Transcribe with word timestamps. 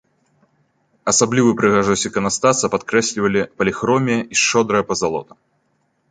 Асаблівую 1.11 1.51
прыгажосць 1.59 2.05
іканастаса 2.09 2.69
падкрэслівалі 2.75 3.41
паліхромія 3.59 4.19
і 4.37 4.39
шчодрая 4.45 4.83
пазалота. 4.93 5.33